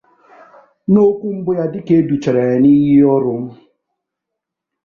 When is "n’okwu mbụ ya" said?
0.91-1.65